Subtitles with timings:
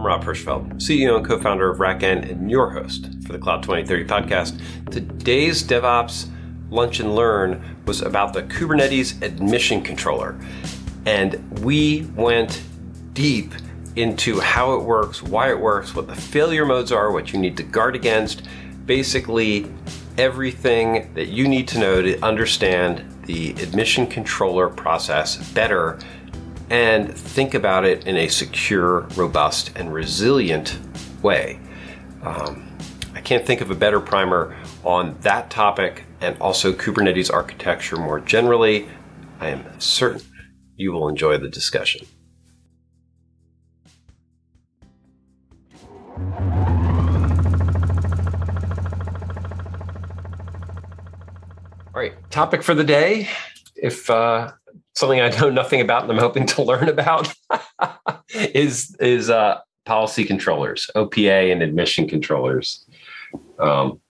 [0.00, 4.04] I'm Rob Hirschfeld, CEO and co-founder of RackN and your host for the Cloud 2030
[4.04, 4.58] podcast.
[4.90, 6.26] Today's DevOps
[6.70, 10.40] Lunch and Learn was about the Kubernetes Admission Controller.
[11.04, 12.62] And we went
[13.12, 13.52] deep
[13.94, 17.58] into how it works, why it works, what the failure modes are, what you need
[17.58, 18.44] to guard against,
[18.86, 19.70] basically
[20.16, 25.98] everything that you need to know to understand the admission controller process better
[26.70, 30.78] and think about it in a secure, robust, and resilient
[31.20, 31.58] way.
[32.22, 32.76] Um,
[33.12, 38.20] I can't think of a better primer on that topic and also Kubernetes architecture more
[38.20, 38.88] generally.
[39.40, 40.22] I am certain
[40.76, 42.06] you will enjoy the discussion.
[51.92, 53.28] All right, topic for the day.
[53.74, 54.52] If uh,
[55.00, 57.34] something I know nothing about and I'm hoping to learn about
[58.34, 62.84] is is uh, policy controllers, OPA, and admission controllers.
[63.58, 64.00] Um,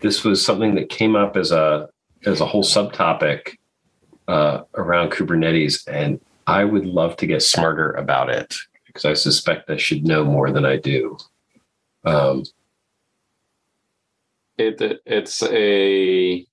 [0.00, 1.88] this was something that came up as a
[2.24, 3.56] as a whole subtopic
[4.28, 8.54] uh, around Kubernetes, and I would love to get smarter about it
[8.86, 11.16] because I suspect I should know more than I do.
[12.04, 12.44] Um,
[14.58, 16.46] it it's a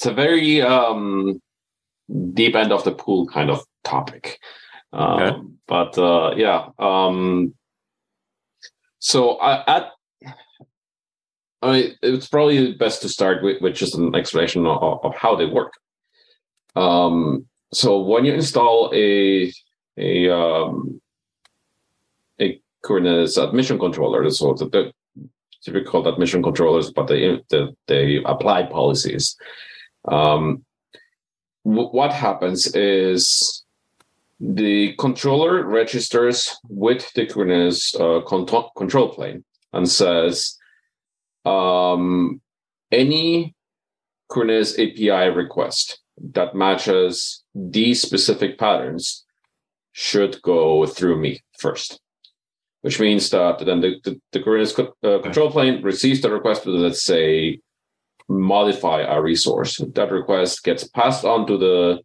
[0.00, 1.42] it's a very um,
[2.32, 4.38] deep end of the pool kind of topic.
[4.94, 5.38] Um, okay.
[5.66, 7.52] But uh, yeah, um,
[8.98, 9.90] so I, at
[11.60, 15.36] I mean, it's probably best to start with, with just an explanation of, of how
[15.36, 15.74] they work.
[16.76, 19.52] Um, so when you install a
[19.98, 20.98] a um,
[22.40, 24.92] a Kubernetes admission controller, so the, the
[25.62, 29.36] typically called admission controllers, but they they, they apply policies.
[30.06, 30.64] Um,
[31.64, 33.64] w- what happens is
[34.40, 40.56] the controller registers with the Kubernetes uh, control, control plane and says
[41.44, 42.40] um,
[42.90, 43.54] any
[44.30, 46.00] Kubernetes API request
[46.32, 49.24] that matches these specific patterns
[49.92, 52.00] should go through me first,
[52.82, 56.62] which means that then the, the, the Kubernetes co- uh, control plane receives the request
[56.62, 57.60] to, let's say,
[58.30, 59.80] modify a resource.
[59.94, 62.00] That request gets passed on to the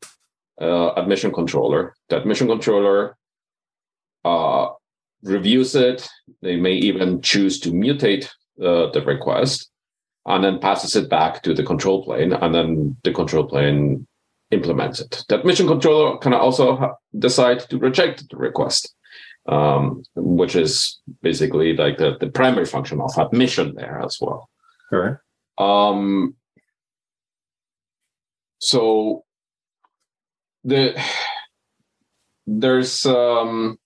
[0.59, 1.93] uh, admission controller.
[2.09, 3.15] The admission controller
[4.25, 4.69] uh,
[5.23, 6.07] reviews it.
[6.41, 8.25] They may even choose to mutate
[8.59, 9.69] uh, the request
[10.25, 14.07] and then passes it back to the control plane, and then the control plane
[14.49, 15.23] implements it.
[15.29, 18.93] The admission controller can also decide to reject the request,
[19.47, 24.49] um, which is basically like the, the primary function of admission there as well.
[24.89, 25.21] Correct.
[25.57, 26.35] Um,
[28.59, 29.23] so
[30.63, 30.99] the
[32.47, 33.77] there's um,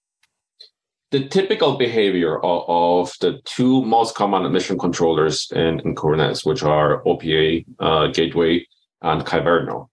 [1.12, 6.64] the typical behavior of, of, the two most common admission controllers in, in Kubernetes, which
[6.64, 8.66] are OPA uh, Gateway
[9.02, 9.88] and Kyverno,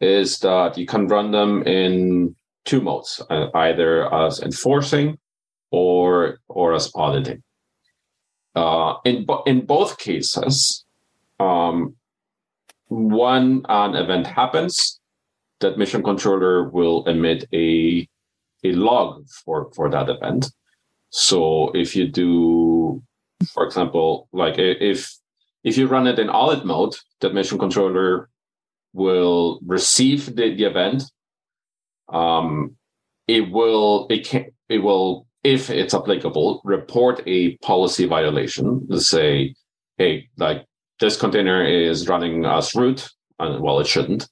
[0.00, 5.18] is that you can run them in two modes, uh, either as enforcing
[5.70, 7.42] or or as auditing.
[8.54, 10.84] Uh, in in both cases,
[11.38, 11.94] um,
[12.88, 15.00] when an event happens,
[15.60, 18.08] that mission controller will emit a
[18.64, 20.50] a log for for that event.
[21.10, 23.02] So if you do,
[23.52, 25.14] for example, like if
[25.64, 28.28] if you run it in audit mode, the mission controller
[28.92, 31.04] will receive the, the event.
[32.08, 32.76] Um,
[33.26, 38.86] it will it can it will if it's applicable report a policy violation.
[38.88, 39.54] Let's say,
[39.98, 40.66] hey, like
[41.00, 44.28] this container is running as root, and well, it shouldn't,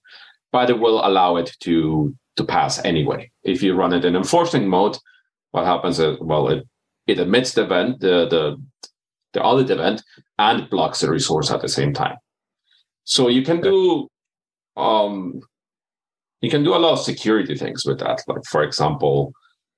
[0.52, 3.30] but it will allow it to to pass anyway.
[3.44, 4.98] If you run it in enforcing mode,
[5.52, 6.66] what happens is well, it
[7.06, 8.62] it emits the event, the the
[9.32, 10.02] the audit event,
[10.38, 12.16] and blocks the resource at the same time.
[13.04, 14.08] So you can do
[14.76, 15.40] um
[16.40, 18.22] you can do a lot of security things with that.
[18.26, 19.32] Like for example,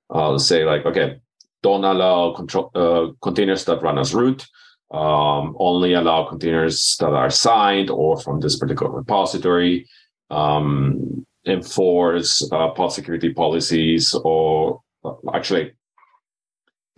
[0.09, 1.19] uh, say like okay,
[1.61, 4.45] don't allow control uh, containers that run as root
[4.91, 9.87] um, only allow containers that are signed or from this particular repository,
[10.29, 15.71] um, enforce uh, pod security policies, or uh, actually,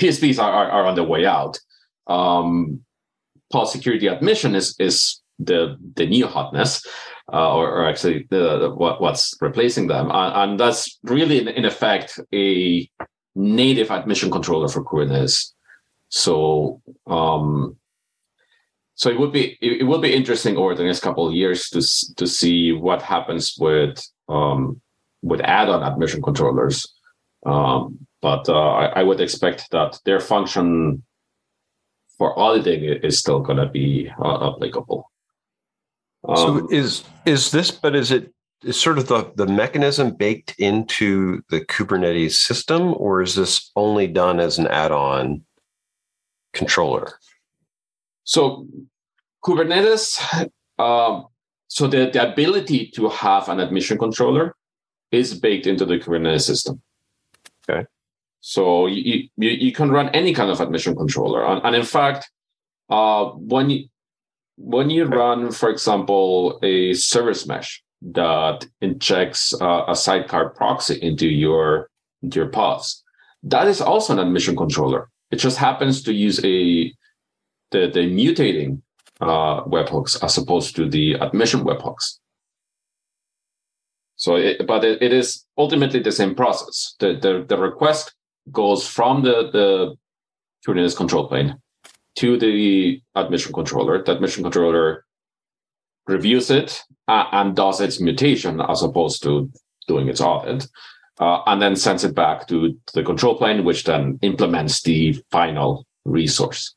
[0.02, 1.60] PSPs are, are, are, on the way out.
[2.08, 2.82] Um,
[3.52, 6.86] pod security admission is is the the new hotness,
[7.32, 11.48] uh, or, or, actually the, the, what, what's replacing them, and, and that's really in,
[11.48, 12.90] in, effect a
[13.36, 15.52] native admission controller for Kubernetes.
[16.10, 17.78] So um,
[19.02, 21.82] so it would be it, will be interesting over the next couple of years to
[22.18, 24.00] to see what happens with
[24.30, 24.80] um,
[25.24, 26.86] with add-on admission controllers
[27.44, 31.04] Um, but uh, I, I, would expect that their function
[32.20, 35.10] for auditing is still going to be uh, applicable.
[36.30, 37.72] Um, so is is this?
[37.72, 38.32] But is it
[38.64, 44.06] is sort of the the mechanism baked into the Kubernetes system, or is this only
[44.06, 45.42] done as an add-on
[46.54, 47.18] controller?
[48.24, 48.68] So
[49.44, 50.20] Kubernetes,
[50.78, 51.28] um,
[51.68, 54.56] so the, the ability to have an admission controller
[55.12, 56.82] is baked into the Kubernetes system.
[57.70, 57.86] Okay.
[58.42, 61.46] So you, you, you can run any kind of admission controller.
[61.46, 62.30] And, and in fact,
[62.90, 63.88] uh, when you,
[64.58, 71.28] when you run, for example, a service mesh that injects uh, a sidecar proxy into
[71.28, 71.90] your,
[72.22, 73.04] into your pods,
[73.44, 75.10] that is also an admission controller.
[75.32, 76.94] It just happens to use a
[77.72, 78.82] the, the mutating
[79.22, 82.18] uh, webhooks as opposed to the admission webhooks.
[84.16, 86.96] So, it, but it, it is ultimately the same process.
[87.00, 88.14] The, the, the request
[88.52, 89.96] goes from the, the
[90.66, 91.58] Kubernetes control plane
[92.18, 94.04] to the admission controller.
[94.04, 95.06] The admission controller
[96.08, 99.50] reviews it uh, and does its mutation as opposed to
[99.88, 100.68] doing its audit,
[101.20, 105.86] uh, and then sends it back to, the control plane, which then implements the final
[106.06, 106.76] resource.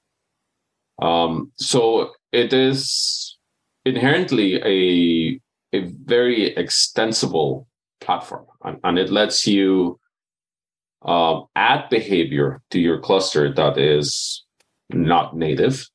[1.03, 3.39] Um, so it is
[3.85, 5.41] inherently a
[5.73, 7.67] a very extensible
[8.01, 9.99] platform, and, and it lets you
[11.05, 14.45] uh, add behavior to your cluster that is
[14.91, 15.89] not native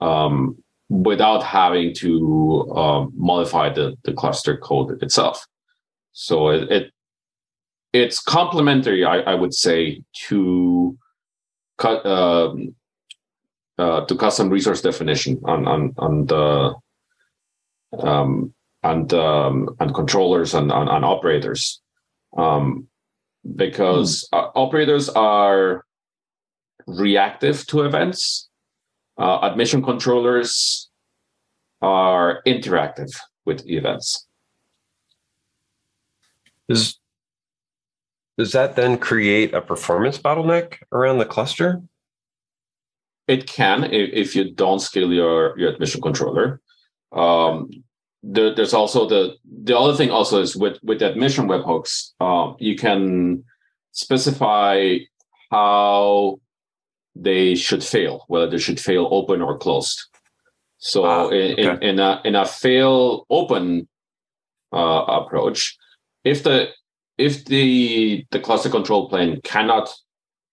[0.00, 0.56] um,
[0.88, 5.44] without having to uh, modify the, the cluster code itself.
[6.12, 6.92] So it, it
[7.92, 10.96] it's complementary, I, I, would say, to
[11.78, 12.74] cut um,
[13.78, 16.74] uh, to custom resource definition on on on the
[17.98, 21.80] um, and um, and controllers and, and, and operators,
[22.36, 22.88] um,
[23.56, 24.38] because mm.
[24.38, 25.84] uh, operators are
[26.86, 28.48] reactive to events.
[29.18, 30.90] Uh, admission controllers
[31.80, 33.10] are interactive
[33.44, 34.26] with events.
[36.68, 36.98] Does
[38.38, 41.82] does that then create a performance bottleneck around the cluster?
[43.28, 46.60] It can if, you don't scale your, your admission controller.
[47.12, 47.70] Um,
[48.22, 52.76] there, there's also the the other thing also is with with admission webhooks, um, you
[52.76, 53.44] can
[53.92, 54.98] specify
[55.50, 56.40] how
[57.14, 60.00] they should fail, whether they should fail open or closed.
[60.78, 61.62] So ah, in, okay.
[61.62, 63.88] in, in, a in a fail open
[64.72, 65.76] uh, approach,
[66.24, 66.68] if the
[67.16, 69.92] if the the cluster control plane cannot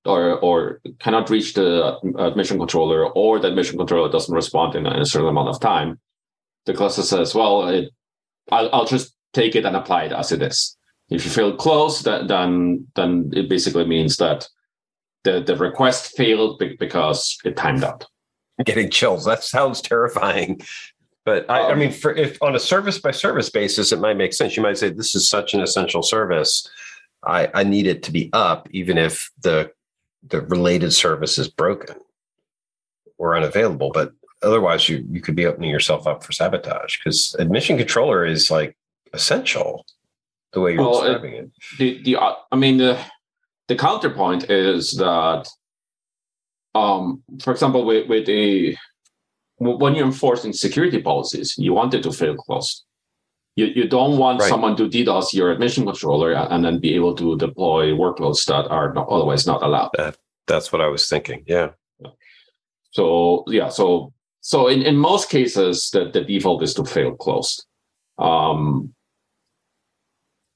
[0.06, 5.06] or or cannot reach the admission controller or the admission controller doesn't respond in a
[5.06, 6.00] certain amount of time,
[6.66, 7.92] the cluster says, well, it,
[8.52, 10.78] I'll, I'll, just take it and apply it as it is.
[11.10, 14.48] If you feel close, that, then then it basically means that
[15.24, 18.06] the, the request failed because it timed out.
[18.66, 19.26] Getting chills.
[19.26, 20.62] That sounds terrifying.
[21.26, 24.18] But I, um, I mean, for if on a service by service basis, it might
[24.18, 24.58] make sense.
[24.58, 26.70] You might say this is such an essential service.
[27.26, 29.72] I, I need it to be up, even if the
[30.30, 31.98] the related service is broken
[33.18, 33.92] or unavailable.
[33.94, 38.52] But otherwise you you could be opening yourself up for sabotage because admission controller is
[38.52, 38.75] like
[39.13, 39.86] essential
[40.53, 41.77] the way you're well, describing it, it.
[41.77, 42.18] The the
[42.51, 43.00] I mean the
[43.68, 45.48] the counterpoint is that
[46.75, 48.75] um for example with with a
[49.58, 52.84] when you're enforcing security policies you want it to fail close
[53.55, 54.50] you, you don't want right.
[54.50, 58.93] someone to DDoS your admission controller and then be able to deploy workloads that are
[58.93, 59.91] not, otherwise not allowed.
[59.98, 60.17] That,
[60.48, 61.43] that's what I was thinking.
[61.48, 61.69] Yeah.
[62.91, 67.65] So yeah, so so in, in most cases, the, the default is to fail closed.
[68.19, 68.93] Um,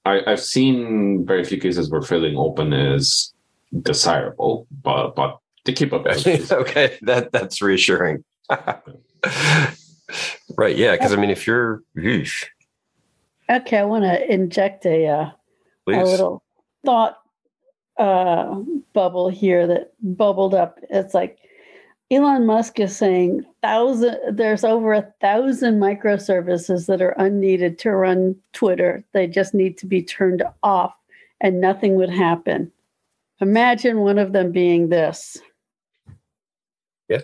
[0.06, 3.34] I, I've seen very few cases where failing open is
[3.82, 6.44] desirable, but but the capability.
[6.52, 8.24] okay, that that's reassuring.
[8.50, 8.82] right?
[10.76, 12.46] Yeah, because I mean, if you're, eesh.
[13.50, 15.30] Okay, I want to inject a uh,
[15.88, 16.44] a little
[16.86, 17.18] thought
[17.98, 18.56] uh,
[18.94, 20.80] bubble here that bubbled up.
[20.90, 21.40] It's like
[22.10, 28.36] Elon Musk is saying thousand there's over a thousand microservices that are unneeded to run
[28.54, 29.04] Twitter.
[29.14, 30.94] They just need to be turned off
[31.42, 32.72] and nothing would happen.
[33.42, 35.38] Imagine one of them being this.
[37.08, 37.22] Yeah.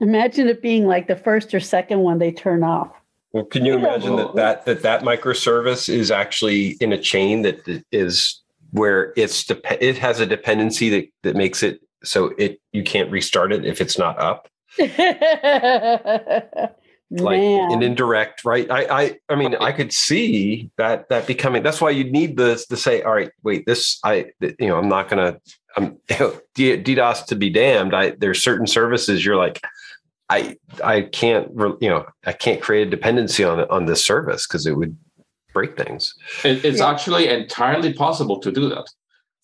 [0.00, 2.92] Imagine it being like the first or second one they turn off.
[3.34, 7.82] Well, can you imagine that that that, that microservice is actually in a chain that
[7.90, 9.44] is where it's
[9.80, 13.80] it has a dependency that that makes it so it you can't restart it if
[13.80, 14.48] it's not up.
[17.10, 17.72] like Man.
[17.72, 21.90] an indirect right i i i mean i could see that that becoming that's why
[21.90, 25.38] you need this to say all right wait this i you know i'm not gonna
[25.76, 29.60] i'm ddos to be damned i there's certain services you're like
[30.30, 31.48] i i can't
[31.80, 34.96] you know i can't create a dependency on on this service because it would
[35.52, 36.14] break things
[36.44, 36.90] it's yeah.
[36.90, 38.86] actually entirely possible to do that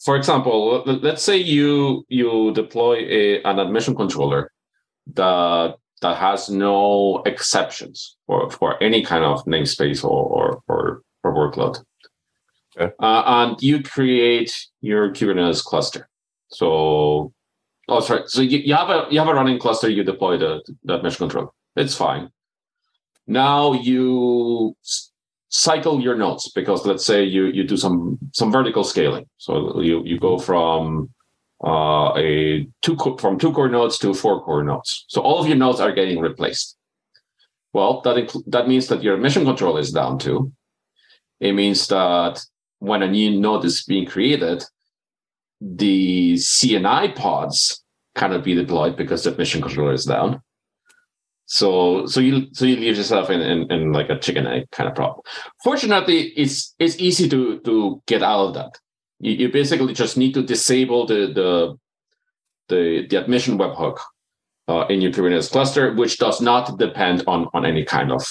[0.04, 4.50] for example let's say you you deploy a, an admission controller
[5.14, 11.34] that that has no exceptions for, for any kind of namespace or, or, or, or
[11.34, 11.82] workload.
[12.76, 12.92] Okay.
[12.98, 16.08] Uh, and you create your Kubernetes cluster.
[16.48, 17.32] So,
[17.90, 18.22] oh, sorry.
[18.26, 19.88] So you, you have a you have a running cluster.
[19.88, 21.54] You deploy the that mesh control.
[21.76, 22.30] It's fine.
[23.26, 24.76] Now you
[25.48, 29.26] cycle your nodes because let's say you you do some some vertical scaling.
[29.38, 31.10] So you you go from
[31.64, 35.04] uh, a two from two core nodes to four core nodes.
[35.08, 36.76] So all of your nodes are getting replaced.
[37.72, 40.52] Well, that inc- that means that your mission control is down too.
[41.40, 42.40] It means that
[42.78, 44.64] when a new node is being created,
[45.60, 47.82] the CNI pods
[48.14, 50.42] cannot be deployed because the mission controller is down.
[51.46, 54.88] So so you so you leave yourself in, in, in like a chicken egg kind
[54.88, 55.20] of problem.
[55.64, 58.78] Fortunately, it's it's easy to to get out of that
[59.20, 61.78] you, you basically just need to disable the the
[62.68, 63.98] the, the admission webhook
[64.68, 68.26] uh, in your Kubernetes cluster, which does not depend on on any kind of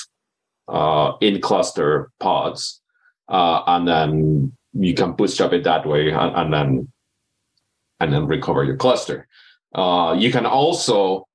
[0.67, 2.81] uh, in cluster pods,
[3.29, 6.91] uh, and then you can bootstrap it that way, and, and then
[7.99, 9.27] and then recover your cluster.
[9.73, 11.27] Uh, you can also,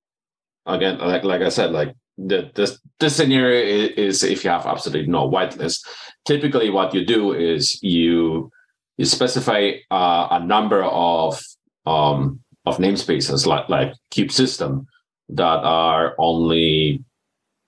[0.66, 4.66] again, like like I said, like the this this scenario is, is if you have
[4.66, 5.87] absolutely no whitelist.
[6.25, 8.50] Typically, what you do is you
[8.97, 11.40] you specify uh, a number of
[11.87, 14.87] um, of namespaces like like kube system
[15.28, 17.04] that are only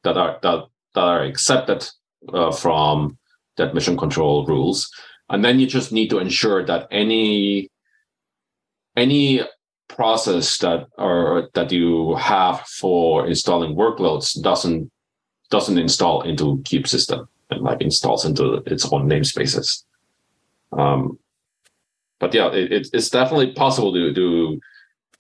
[0.05, 1.89] that are that that are accepted
[2.33, 3.19] uh, from
[3.57, 4.91] that mission control rules
[5.29, 7.69] and then you just need to ensure that any
[8.97, 9.43] any
[9.89, 14.91] process that or that you have for installing workloads doesn't
[15.51, 19.85] doesn't install into kube system and like installs into its own namespaces
[20.73, 21.19] um,
[22.19, 24.61] but yeah, it, it's definitely possible to to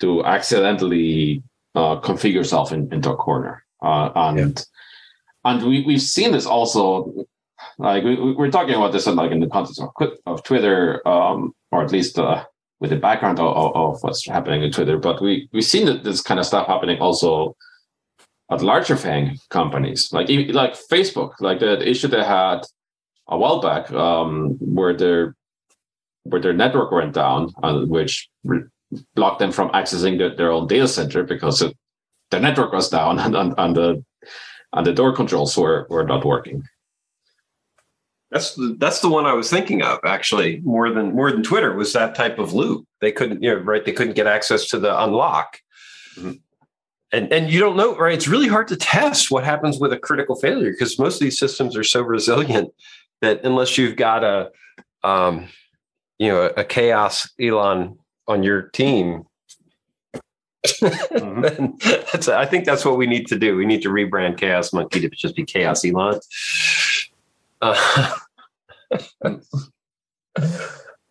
[0.00, 1.42] to accidentally
[1.74, 4.38] uh, configure yourself in, into a corner, uh, and
[5.44, 5.50] yeah.
[5.52, 7.26] and we we've seen this also.
[7.78, 9.90] Like we, we're talking about this in like in the context of,
[10.26, 12.44] of Twitter, um, or at least uh,
[12.80, 14.98] with the background of, of, what's happening in Twitter.
[14.98, 17.56] But we we've seen that this kind of stuff happening also
[18.50, 22.60] at larger FANG companies, like like Facebook, like the, issue they had
[23.28, 25.34] a while back, um, where their
[26.24, 28.64] where their network went down, uh, which re-
[29.14, 31.76] blocked them from accessing the, their own data center because it,
[32.30, 34.04] the network was down and, and, and the
[34.72, 36.62] and the door controls were were not working.
[38.30, 41.74] That's the, that's the one I was thinking of actually more than more than Twitter
[41.74, 42.86] was that type of loop.
[43.00, 45.60] They couldn't you know right they couldn't get access to the unlock.
[46.16, 46.32] Mm-hmm.
[47.12, 49.98] And and you don't know right it's really hard to test what happens with a
[49.98, 52.70] critical failure because most of these systems are so resilient
[53.20, 54.50] that unless you've got a
[55.04, 55.48] um,
[56.18, 59.24] you know a chaos Elon on your team,
[60.66, 61.76] mm-hmm.
[62.12, 63.56] that's I think that's what we need to do.
[63.56, 66.18] We need to rebrand Chaos Monkey to just be Chaos Elon.
[67.60, 68.14] Uh,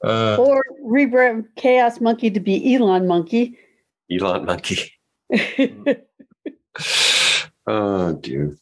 [0.04, 3.58] uh, or rebrand Chaos Monkey to be Elon Monkey.
[4.12, 4.92] Elon Monkey.
[7.68, 8.58] oh, dude.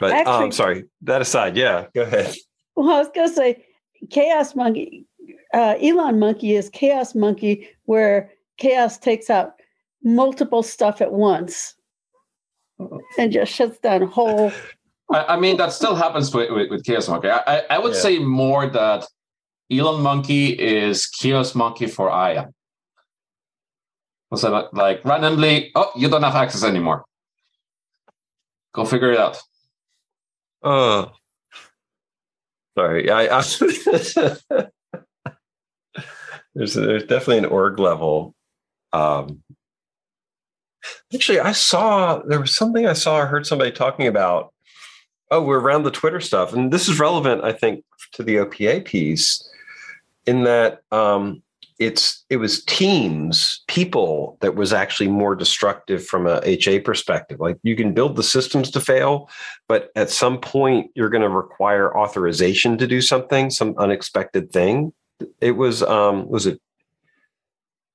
[0.00, 0.84] But um, Actually, um, sorry.
[1.02, 2.34] That aside, yeah, go ahead.
[2.74, 3.64] Well, I was going to say,
[4.10, 5.06] Chaos Monkey,
[5.54, 9.54] uh, Elon Monkey is Chaos Monkey, where chaos takes out
[10.02, 11.74] multiple stuff at once
[13.18, 14.52] and just shuts down whole.
[15.12, 17.30] I, I mean, that still happens with, with, with Chaos Monkey.
[17.30, 18.00] I, I would yeah.
[18.00, 19.06] say more that
[19.70, 22.52] Elon Monkey is Chaos Monkey for IAM.
[24.34, 27.04] So like randomly, oh, you don't have access anymore.
[28.74, 29.38] Go figure it out.
[30.62, 31.12] Oh,
[32.76, 33.42] Sorry, I, I
[36.54, 38.34] there's there's definitely an org level.
[38.92, 39.42] Um,
[41.14, 44.52] actually, I saw there was something I saw or heard somebody talking about.
[45.30, 48.84] Oh, we're around the Twitter stuff, and this is relevant, I think, to the OPA
[48.84, 49.42] piece,
[50.24, 51.42] in that um,
[51.78, 57.38] it's it was teams people that was actually more destructive from a ha perspective.
[57.38, 59.28] Like you can build the systems to fail
[59.68, 64.92] but at some point you're going to require authorization to do something some unexpected thing.
[65.40, 66.60] It was um was it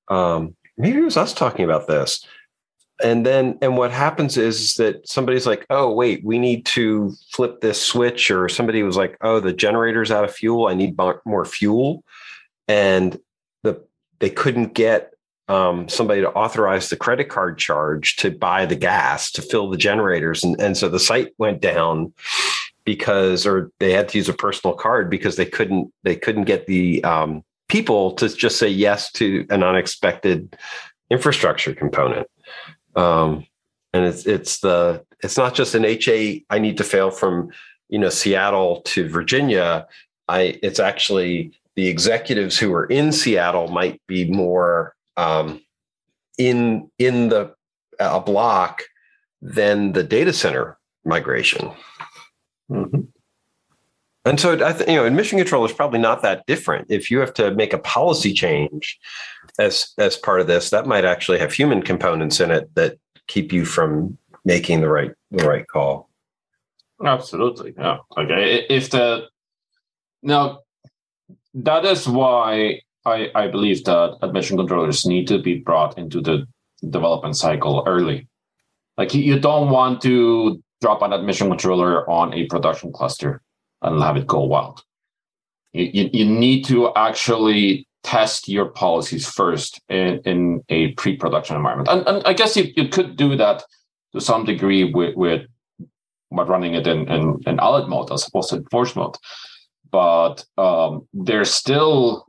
[0.09, 2.25] um maybe it was us talking about this
[3.03, 7.61] and then and what happens is that somebody's like oh wait we need to flip
[7.61, 11.45] this switch or somebody was like oh the generator's out of fuel i need more
[11.45, 12.03] fuel.
[12.67, 13.19] And
[13.63, 13.83] the
[14.19, 15.13] they couldn't get
[15.47, 19.77] um, somebody to authorize the credit card charge to buy the gas to fill the
[19.77, 20.43] generators.
[20.43, 22.13] And, and so the site went down
[22.85, 26.67] because or they had to use a personal card because they couldn't they couldn't get
[26.67, 30.57] the um, people to just say yes to an unexpected
[31.09, 32.27] infrastructure component
[32.95, 33.45] um,
[33.93, 37.49] and it's it's the it's not just an HA I need to fail from
[37.89, 39.87] you know Seattle to Virginia.
[40.27, 45.61] I it's actually the executives who are in Seattle might be more um,
[46.37, 47.53] in in the
[47.99, 48.83] a block
[49.41, 51.71] than the data center migration.
[52.69, 53.01] Mm-hmm.
[54.23, 56.87] And so I think you know, admission control is probably not that different.
[56.89, 58.99] If you have to make a policy change
[59.59, 63.51] as as part of this, that might actually have human components in it that keep
[63.53, 66.09] you from making the right the right call.
[67.03, 67.97] Absolutely, yeah.
[68.17, 69.27] Okay, if the
[70.21, 70.59] now
[71.53, 76.47] that is why I I believe that admission controllers need to be brought into the
[76.89, 78.27] development cycle early.
[78.97, 83.41] Like you don't want to drop an admission controller on a production cluster
[83.81, 84.83] and have it go wild.
[85.73, 91.89] You, you, you need to actually test your policies first in, in a pre-production environment.
[91.89, 93.63] And, and I guess you, you could do that
[94.13, 95.47] to some degree with, with
[96.31, 99.15] but running it in, in, in audit mode as opposed to force mode.
[99.91, 102.25] But um, there's still,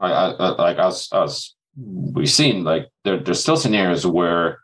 [0.00, 4.60] I, I, like as as we've seen, like there, there's still scenarios where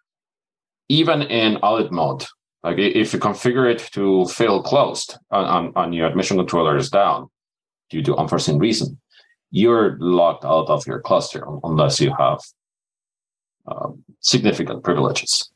[0.89, 2.25] even in audit mode,
[2.63, 6.89] like if you configure it to fail closed on, on, on your admission controller is
[6.89, 7.29] down
[7.91, 8.99] due to unforeseen reason,
[9.51, 12.41] you're locked out of your cluster unless you have
[13.67, 15.51] um, significant privileges.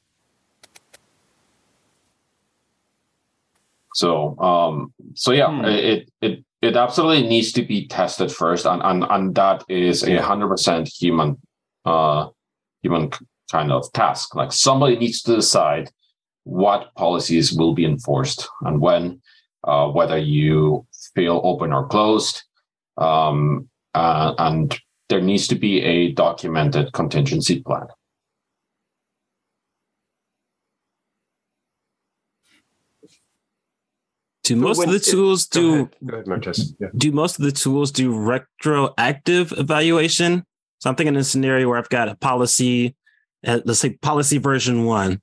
[3.95, 5.65] So, um, so yeah, hmm.
[5.65, 10.23] it it it absolutely needs to be tested first, and and and that is a
[10.23, 11.39] hundred percent human,
[11.85, 12.29] uh,
[12.83, 13.11] human
[13.51, 14.35] kind of task.
[14.35, 15.91] Like somebody needs to decide
[16.45, 19.21] what policies will be enforced and when,
[19.65, 22.43] uh, whether you feel open or closed,
[22.97, 27.89] um, uh, and there needs to be a documented contingency plan.
[34.45, 36.89] Do most of the tools it, do go ahead, go ahead yeah.
[36.97, 40.45] do most of the tools do retroactive evaluation?
[40.79, 42.97] So I'm thinking in a scenario where I've got a policy,
[43.47, 45.21] uh, let's say policy version one,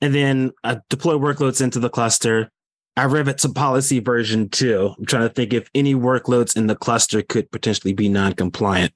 [0.00, 2.50] and then I deploy workloads into the cluster.
[2.96, 4.94] I rev it to policy version two.
[4.96, 8.92] I'm trying to think if any workloads in the cluster could potentially be non-compliant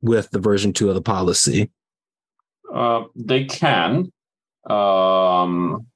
[0.00, 1.70] with the version two of the policy.
[2.72, 4.12] Uh, they can.
[4.68, 5.86] Um,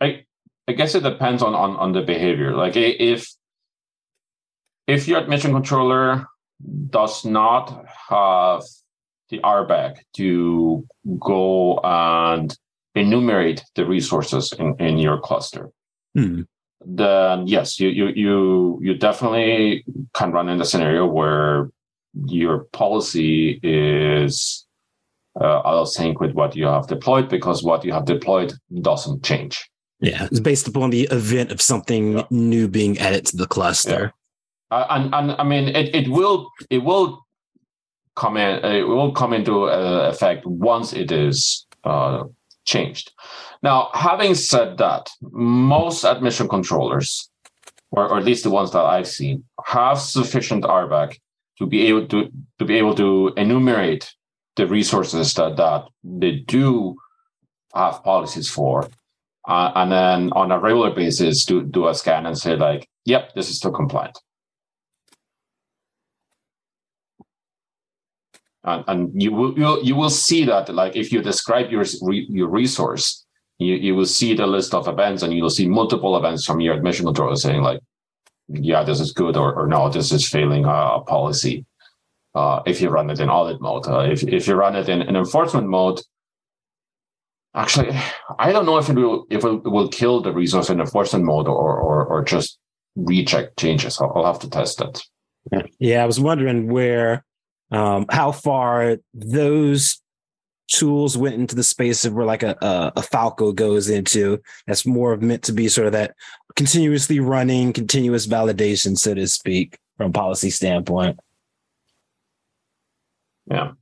[0.00, 0.24] I
[0.68, 2.54] I guess it depends on on on the behavior.
[2.54, 3.32] Like if
[4.86, 6.26] if your admission controller
[6.90, 8.62] does not have
[9.30, 10.86] the RBAC to
[11.18, 12.56] go and
[12.94, 15.70] enumerate the resources in, in your cluster,
[16.14, 16.42] hmm
[16.88, 21.70] then yes, you you you you definitely can run in a scenario where
[22.26, 24.66] your policy is
[25.40, 29.24] uh, out of sync with what you have deployed because what you have deployed doesn't
[29.24, 29.68] change.
[29.98, 32.24] Yeah, it's based upon the event of something yeah.
[32.30, 34.12] new being added to the cluster.
[34.70, 34.78] Yeah.
[34.78, 37.26] Uh, and and I mean it it will it will
[38.14, 42.24] come in it will come into uh, effect once it is uh,
[42.66, 43.12] changed.
[43.62, 47.30] Now, having said that, most admission controllers,
[47.90, 51.18] or, or at least the ones that I've seen, have sufficient RBAC
[51.58, 54.12] to be able to to be able to enumerate
[54.56, 56.96] the resources that that they do
[57.74, 58.88] have policies for,
[59.48, 63.34] uh, and then on a regular basis do do a scan and say like, "Yep,
[63.34, 64.18] this is still compliant."
[68.66, 72.48] And, and you will you, you will see that like if you describe your your
[72.48, 73.26] resource
[73.58, 76.74] you, you will see the list of events and you'll see multiple events from your
[76.74, 77.80] admission controller saying like,
[78.48, 81.64] yeah, this is good or, or no, this is failing a, policy.
[82.34, 85.00] Uh, if you run it in audit mode, uh, if, if you run it in,
[85.00, 86.00] in enforcement mode,
[87.54, 87.96] actually,
[88.38, 91.48] I don't know if it will if it will kill the resource in enforcement mode
[91.48, 92.58] or or, or just
[92.94, 93.98] reject changes.
[93.98, 95.02] I'll, I'll have to test that.
[95.78, 97.24] Yeah, I was wondering where,
[97.70, 100.00] um, how far those
[100.68, 104.40] tools went into the space of where like a, a, a Falco goes into.
[104.66, 106.14] That's more of meant to be sort of that
[106.56, 111.18] continuously running, continuous validation, so to speak, from policy standpoint.
[113.46, 113.72] Yeah.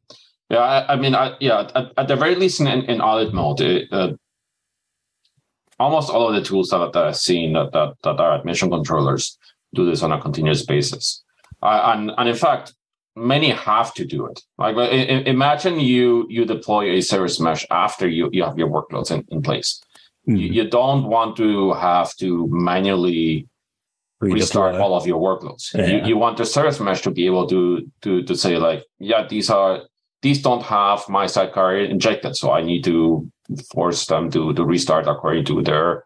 [0.51, 3.61] Yeah, I, I mean, I, yeah, at, at, the very least in, in audit mode,
[3.63, 4.13] it, uh,
[5.81, 9.39] almost all of the tools that, that I've seen that, that, that are admission controllers
[9.75, 11.25] do this on a continuous basis.
[11.63, 12.75] Uh, and, and in fact,
[13.17, 14.41] many have to do it.
[14.59, 14.77] Like
[15.27, 19.43] imagine you you deploy a service mesh after you, you have your workloads in, in
[19.43, 19.81] place.
[20.29, 20.37] Mm-hmm.
[20.37, 23.47] You, you, don't want to have to manually
[24.21, 25.75] restart all of your workloads.
[25.75, 25.87] Yeah.
[25.87, 29.27] You, you want the service mesh to be able to to to say like, yeah,
[29.29, 29.83] these are
[30.23, 33.31] these don't have my sidecar injected, so I need to
[33.71, 36.05] force them to to restart according to their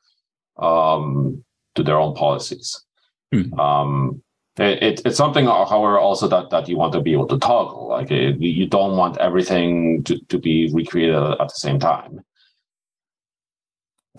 [0.57, 1.45] um
[1.77, 2.85] to their own policies.
[3.33, 3.59] Mm-hmm.
[3.59, 4.23] Um,
[4.59, 7.89] it, it's something, however, also that that you want to be able to toggle.
[7.89, 12.21] Like it, you don't want everything to, to be recreated at the same time.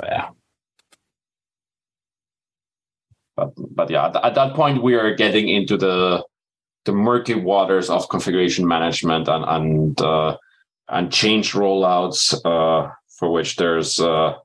[0.01, 0.29] Yeah.
[3.35, 6.23] But but yeah, at, at that point we are getting into the
[6.85, 10.37] the murky waters of configuration management and and uh,
[10.87, 14.35] and change rollouts uh, for which there's uh,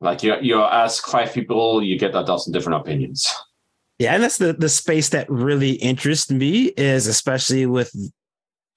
[0.00, 3.32] like you you ask five people, you get a dozen different opinions.
[4.00, 7.94] Yeah, and that's the the space that really interests me is especially with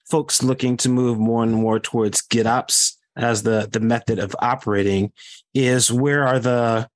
[0.04, 5.12] folks looking to move more and more towards GitOps as the the method of operating
[5.54, 6.90] is where are the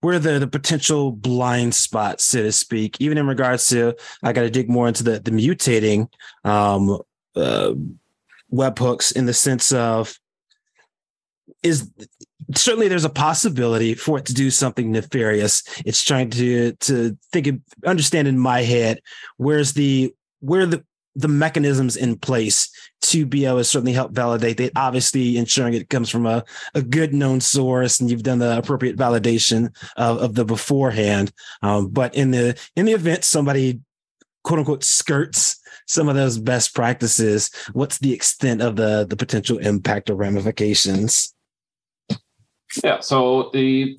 [0.00, 4.42] where the, the potential blind spots, so to speak, even in regards to I got
[4.42, 6.08] to dig more into the the mutating
[6.42, 6.98] um,
[7.36, 7.74] uh,
[8.52, 10.18] webhooks in the sense of
[11.62, 11.88] is
[12.54, 15.62] certainly there's a possibility for it to do something nefarious.
[15.84, 19.00] It's trying to to think of understand in my head
[19.36, 22.70] where's the where the the mechanisms in place
[23.02, 24.72] to be able to certainly help validate that.
[24.76, 26.42] Obviously ensuring it comes from a,
[26.74, 31.30] a good known source and you've done the appropriate validation of, of the beforehand.
[31.60, 33.80] Um, but in the in the event somebody
[34.44, 39.58] quote unquote skirts some of those best practices what's the extent of the the potential
[39.58, 41.34] impact or ramifications
[42.82, 43.00] yeah.
[43.00, 43.98] So the,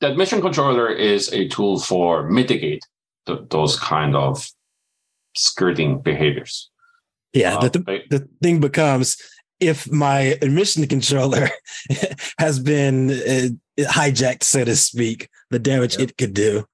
[0.00, 2.82] the admission controller is a tool for mitigate
[3.26, 4.46] the, those kind of
[5.36, 6.70] skirting behaviors.
[7.32, 7.56] Yeah.
[7.56, 9.16] Uh, the, the, the thing becomes
[9.60, 11.48] if my admission controller
[12.38, 16.04] has been uh, hijacked, so to speak, the damage yeah.
[16.04, 16.64] it could do.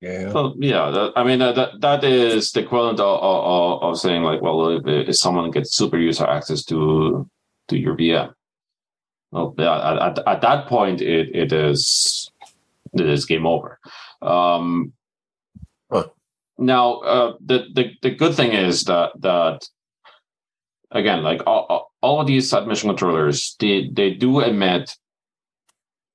[0.00, 0.32] Yeah.
[0.32, 0.90] So, yeah.
[0.90, 4.78] That, I mean, uh, that that is the equivalent of, of, of saying like, well,
[4.78, 7.28] if, if, someone gets super user access to
[7.68, 8.32] to your VM,
[9.30, 12.30] well, yeah, at, at that point, it, it is
[12.92, 13.78] it is game over.
[14.22, 14.92] Um,
[15.90, 16.08] huh.
[16.58, 19.68] Now, uh, the, the the good thing is that that
[20.90, 24.96] again, like all, all of these admission controllers, they they do emit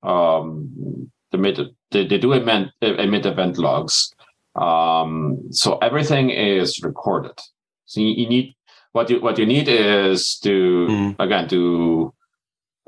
[0.03, 1.59] um emit
[1.91, 4.13] they, they do emit emit event logs.
[4.55, 7.39] Um, so everything is recorded.
[7.85, 8.55] So you, you need
[8.91, 11.15] what you what you need is to mm.
[11.19, 12.13] again to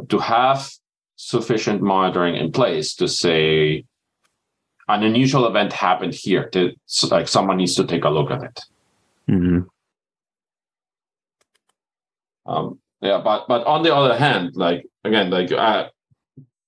[0.10, 0.70] to have
[1.16, 3.84] sufficient monitoring in place to say
[4.88, 6.72] an unusual event happened here to,
[7.12, 8.62] like someone needs to take a look at it
[9.30, 9.62] mm-hmm.
[12.50, 15.88] um, yeah but but on the other hand like again like uh,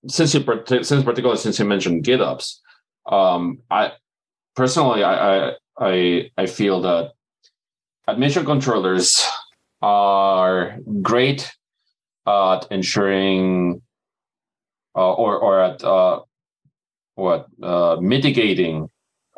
[0.08, 2.58] since you since particularly since you mentioned gitops
[3.06, 3.92] um, i
[4.56, 7.12] personally I, I i i feel that
[8.08, 9.24] admission controllers
[9.82, 11.52] are great
[12.28, 13.82] at ensuring
[14.96, 16.20] uh, or or at uh,
[17.16, 18.90] what uh, mitigating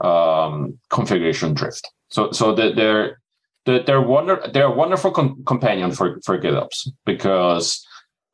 [0.02, 1.88] um, configuration drift.
[2.10, 3.20] So so that they're
[3.66, 7.86] they're wonder they're a wonderful com- companion for for GitOps because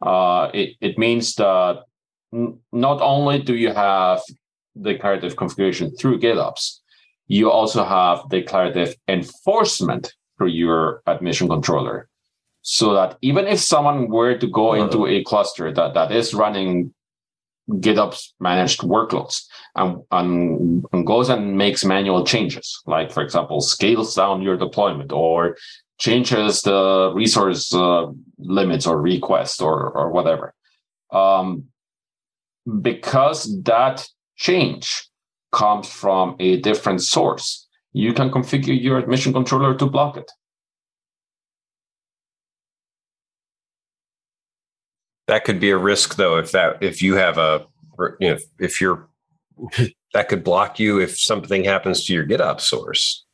[0.01, 1.83] uh, it it means that
[2.33, 4.21] n- not only do you have
[4.79, 6.79] declarative configuration through GitOps,
[7.27, 12.07] you also have declarative enforcement through your admission controller
[12.69, 14.83] so that even if someone were to go uh-huh.
[14.83, 16.93] into a cluster that, that is running
[17.69, 24.13] GitOps managed workloads and, and, and, goes and makes manual changes, like, for example, scales
[24.15, 25.55] down your deployment or
[25.97, 30.53] changes the resource uh, limits or requests or, or whatever.
[31.13, 31.67] Um,
[32.81, 35.07] because that change
[35.53, 40.29] comes from a different source, you can configure your admission controller to block it.
[45.27, 47.65] That could be a risk though if that if you have a
[48.19, 49.07] you know if you're
[50.13, 53.25] that could block you if something happens to your GitOps source.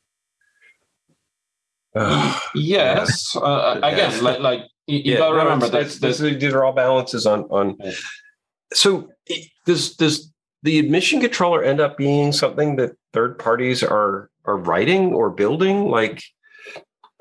[2.55, 4.21] yes, uh, guess.
[4.21, 7.77] like, like you, you yeah, gotta remember that these are all balances on on.
[8.73, 9.09] So
[9.65, 10.31] does does
[10.63, 15.89] the admission controller end up being something that third parties are are writing or building?
[15.89, 16.23] Like,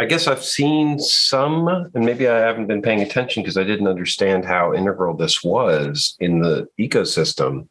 [0.03, 3.87] I guess I've seen some, and maybe I haven't been paying attention because I didn't
[3.87, 7.69] understand how integral this was in the ecosystem.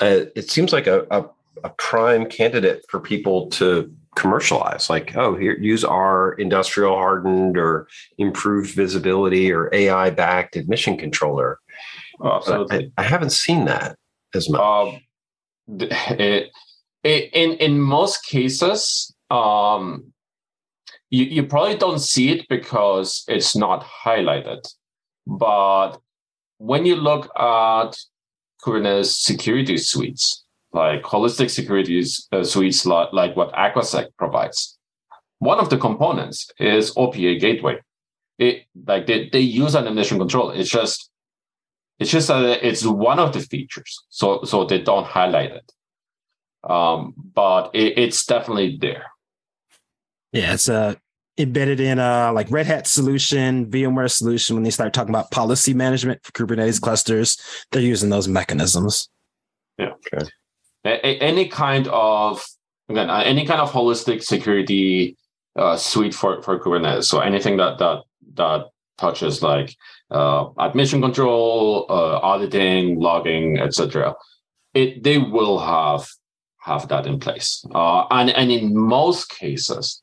[0.00, 1.24] Uh, it seems like a, a,
[1.64, 7.86] a prime candidate for people to commercialize like oh here use our industrial hardened or
[8.16, 11.58] improved visibility or ai backed admission controller.
[12.20, 13.98] Oh, I, I, haven't seen that
[14.32, 14.60] as much.
[14.60, 15.00] Um,
[15.80, 16.50] it,
[17.02, 20.12] it, in in most cases um,
[21.10, 24.66] you, you probably don't see it because it's not highlighted
[25.26, 25.98] but
[26.58, 27.92] when you look at
[28.64, 30.44] kubernetes security suites
[30.76, 34.78] like holistic security uh, suites like, like what Aquasec provides.
[35.38, 37.78] One of the components is OPA gateway.
[38.38, 40.50] It like they, they use an admission control.
[40.50, 41.10] It's just
[41.98, 44.04] it's just that it's one of the features.
[44.10, 45.72] So so they don't highlight it.
[46.68, 49.06] Um, but it, it's definitely there.
[50.36, 50.94] Yeah, it's uh
[51.38, 54.56] embedded in a like Red Hat solution, VMware solution.
[54.56, 57.38] When they start talking about policy management for Kubernetes clusters,
[57.72, 59.08] they're using those mechanisms.
[59.78, 59.92] Yeah.
[60.12, 60.28] Okay
[60.86, 62.44] a, any kind of
[62.88, 65.16] again uh, any kind of holistic security
[65.56, 67.04] uh, suite for for Kubernetes.
[67.04, 68.02] So anything that that
[68.34, 68.66] that
[68.98, 69.74] touches like
[70.10, 74.14] uh, admission control, uh, auditing, logging, etc.
[74.74, 76.08] It they will have
[76.60, 80.02] have that in place, uh, and and in most cases,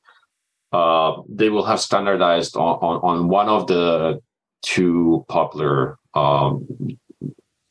[0.74, 4.20] uh, they will have standardized on, on, on one of the
[4.64, 6.68] two popular um,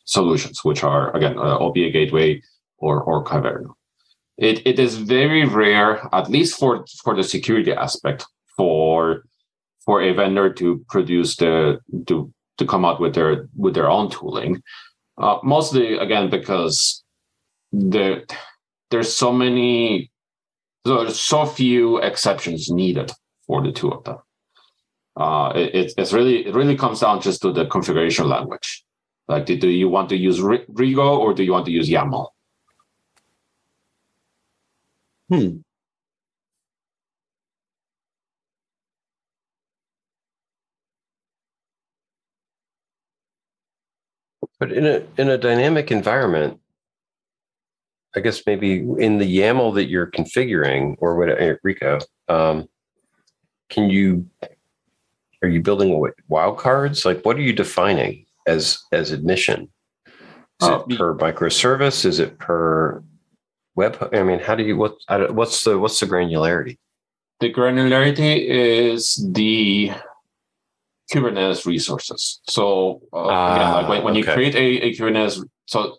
[0.05, 2.41] solutions, which are again uh, OPA Gateway
[2.79, 3.75] or, or Kyverno.
[4.39, 8.25] It, it is very rare, at least for, for the security aspect,
[8.57, 9.25] for
[9.85, 14.11] for a vendor to produce the to to come out with their with their own
[14.11, 14.63] tooling.
[15.19, 17.03] Uh, mostly again because
[17.73, 18.23] there
[18.91, 20.12] there's so many
[20.87, 23.13] so so few exceptions needed
[23.47, 24.19] for the two of them.
[25.17, 28.85] Uh, it, it's really it really comes down just to the configuration language.
[29.29, 32.29] Like, do, you want to use Rego or do you want to use YAML?
[35.31, 35.59] Hmm.
[44.59, 46.61] But in a in a dynamic environment,
[48.15, 52.69] I guess maybe in the YAML that you're configuring or what uh, Rego, um,
[53.71, 54.29] can you
[55.43, 55.91] are you building
[56.31, 57.05] wildcards?
[57.05, 59.71] Like what are you defining as as admission?
[60.61, 62.05] Is it per microservice?
[62.05, 63.03] Is it per
[63.75, 64.95] web i mean how do you what
[65.31, 66.79] what's the what's the granularity
[67.41, 69.91] the granularity is the
[71.13, 74.19] kubernetes resources so uh, ah, again, like when, when okay.
[74.19, 75.97] you create a, a kubernetes so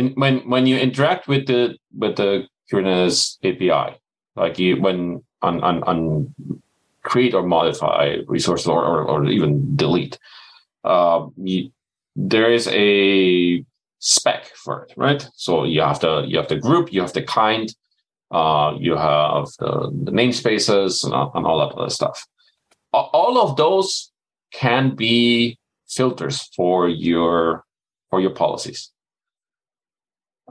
[0.00, 3.96] when when when you interact with the with the kubernetes api
[4.36, 6.34] like you when on on, on
[7.02, 10.18] create or modify resources or, or, or even delete
[10.84, 11.70] uh, you,
[12.16, 13.64] there is a
[13.98, 15.26] spec for it, right?
[15.34, 17.72] So you have the you have the group, you have the kind,
[18.30, 22.26] uh, you have the, the namespaces and, and all that other stuff.
[22.92, 24.10] All of those
[24.52, 25.58] can be
[25.88, 27.64] filters for your
[28.10, 28.90] for your policies.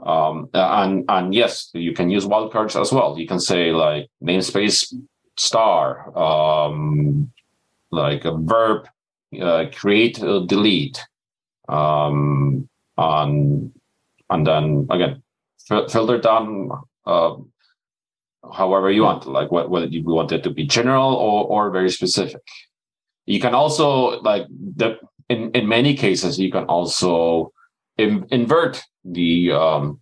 [0.04, 3.18] Um, and and yes, you can use wildcards as well.
[3.18, 4.92] You can say like namespace
[5.36, 7.30] star, um,
[7.90, 8.88] like a verb,
[9.40, 11.00] uh, create, uh, delete,
[11.68, 13.72] um, um,
[14.30, 15.22] and then again,
[15.88, 16.70] filter down
[17.06, 17.34] uh,
[18.52, 22.40] however you want, like whether you want it to be general or, or very specific.
[23.26, 27.52] You can also like the in, in many cases you can also
[27.96, 30.00] in, invert the um,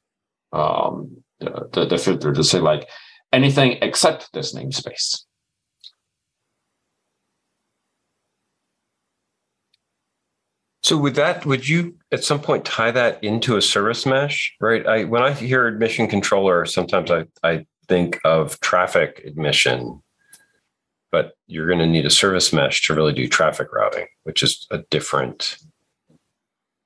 [0.53, 2.89] um, the, the, filter to say like
[3.33, 5.25] anything except this namespace.
[10.83, 14.55] So with that, would you at some point tie that into a service mesh?
[14.61, 14.87] Right.
[14.87, 20.03] I when I hear admission controller, sometimes I, I think of traffic admission,
[21.13, 24.67] but you're going to need a service mesh to really do traffic routing, which is
[24.71, 25.59] a different.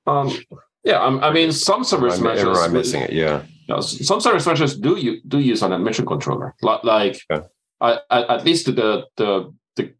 [0.05, 0.37] Um.
[0.83, 0.99] Yeah.
[0.99, 2.57] I, I mean, some service am meshes.
[2.57, 3.13] I'm missing it.
[3.13, 3.43] Yeah.
[3.67, 7.47] You know, some service meshes do you do use an admission controller, like okay.
[7.79, 9.93] I, at least the the the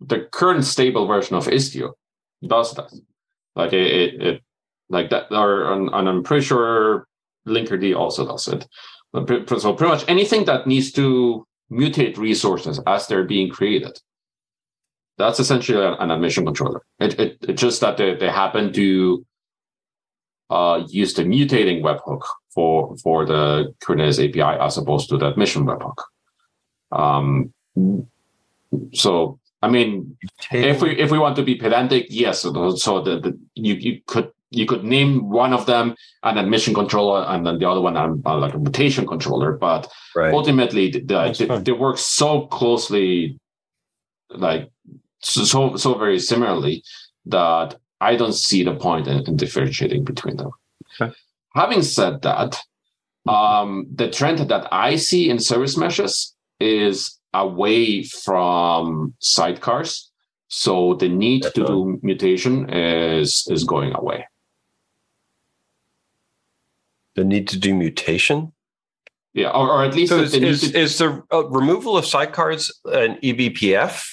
[0.00, 1.92] the current stable version of Istio
[2.46, 2.90] does that.
[3.56, 4.42] Like it, it, it
[4.88, 7.06] like that, or and, and I'm pretty sure
[7.46, 8.66] Linkerd also does it.
[9.12, 13.98] So pretty much anything that needs to mutate resources as they're being created.
[15.18, 16.82] That's essentially an admission controller.
[16.98, 19.26] It, it, it's just that they, they happen to
[20.50, 25.64] uh, use the mutating webhook for for the Kubernetes API as opposed to the admission
[25.64, 25.96] webhook.
[26.92, 27.52] Um,
[28.92, 30.16] so I mean,
[30.52, 32.42] if we if we want to be pedantic, yes.
[32.42, 36.74] So, so the, the you you could you could name one of them an admission
[36.74, 40.34] controller and then the other one um, uh, like a mutation controller, but right.
[40.34, 43.38] ultimately the, the, they work so closely,
[44.30, 44.70] like
[45.20, 46.82] so so very similarly
[47.26, 50.50] that I don't see the point in, in differentiating between them.
[51.00, 51.14] Okay.
[51.54, 52.58] Having said that,
[53.28, 60.06] um, the trend that I see in service meshes is away from sidecars.
[60.48, 64.26] So the need That's to do mutation is is going away.
[67.14, 68.52] The need to do mutation?
[69.32, 70.78] Yeah, or, or at least so is, is, to...
[70.78, 74.04] is, the uh, removal of sidecars an eBPF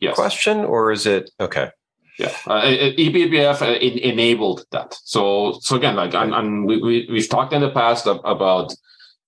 [0.00, 0.14] yes.
[0.14, 1.70] question, or is it okay?
[2.18, 4.94] Yeah, uh, eBPF uh, enabled that.
[5.04, 8.72] So, so again, like, and, and we, we we've talked in the past about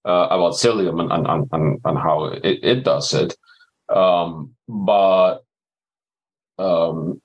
[0.04, 3.36] uh, about Cilium and, and, and, and how it, it does it.
[3.88, 5.38] Um, but
[6.58, 7.20] um,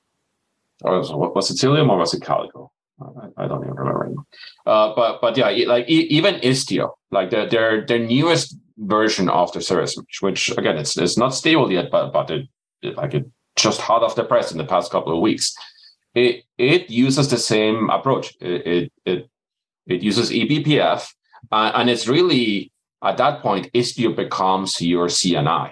[0.81, 2.71] was, was it Cilium or was it Calico?
[3.01, 4.25] I, I don't even remember anymore.
[4.65, 9.61] Uh, but but yeah, like even Istio, like their their their newest version of the
[9.61, 12.47] service, which again it's it's not stable yet, but but it,
[12.81, 13.25] it like it
[13.61, 15.55] just hot off the press in the past couple of weeks.
[16.15, 18.35] It it uses the same approach.
[18.41, 19.29] It it
[19.87, 21.07] it, uses eBPF
[21.51, 25.71] uh, and it's really at that point, Istio becomes your CNI.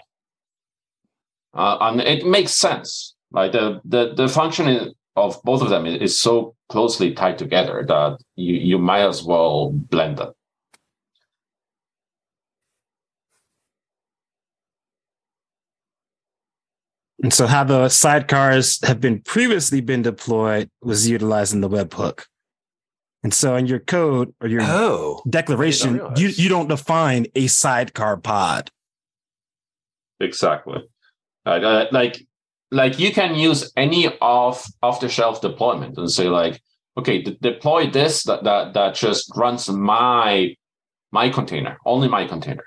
[1.54, 3.16] Uh, and it makes sense.
[3.32, 8.18] Like the, the, the function of both of them is so closely tied together that
[8.36, 10.34] you, you might as well blend them.
[17.28, 22.24] And so how the sidecars have been previously been deployed was utilizing the webhook.
[23.22, 28.16] And so in your code or your oh, declaration, you, you don't define a sidecar
[28.16, 28.72] pod.
[30.22, 30.88] Exactly.
[31.46, 32.26] Uh, like
[32.72, 36.62] like you can use any off off the shelf deployment and say like,
[36.98, 40.56] okay, d- deploy this that, that that just runs my
[41.12, 42.64] my container, only my container.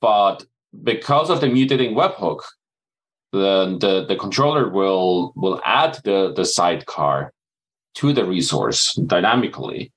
[0.00, 0.46] But
[0.82, 2.40] because of the mutating webhook,
[3.32, 7.32] the, the the controller will will add the the sidecar
[7.94, 9.92] to the resource dynamically.